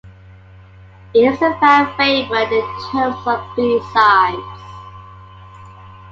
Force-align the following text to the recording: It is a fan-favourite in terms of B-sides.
It 1.13 1.19
is 1.31 1.39
a 1.43 1.55
fan-favourite 1.59 2.51
in 2.51 2.89
terms 2.89 3.21
of 3.27 3.55
B-sides. 3.55 4.61